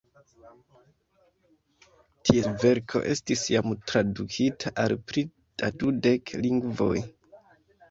Ties 2.29 2.47
verko 2.63 3.03
estis 3.11 3.45
jam 3.57 3.77
tradukita 3.91 4.75
al 4.87 4.97
pli 5.13 5.27
da 5.63 5.73
dudek 5.85 6.35
lingvoj. 6.49 6.93